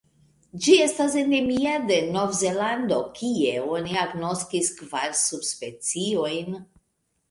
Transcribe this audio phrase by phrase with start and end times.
[0.67, 6.63] Ĝi estas endemia de Novzelando, kie oni agnoskis kvar subspeciojn.